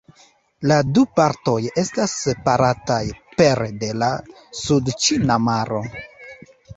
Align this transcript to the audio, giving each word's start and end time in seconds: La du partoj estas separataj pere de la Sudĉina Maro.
La 0.69 0.75
du 0.97 1.01
partoj 1.17 1.57
estas 1.81 2.15
separataj 2.21 3.01
pere 3.41 3.67
de 3.83 3.91
la 3.99 4.07
Sudĉina 4.61 5.37
Maro. 5.49 5.83